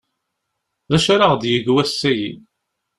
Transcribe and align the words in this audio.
D 0.89 0.91
acu 0.97 1.09
ara 1.13 1.27
ɣ-d-yeg 1.31 1.65
wass-agi? 1.73 2.29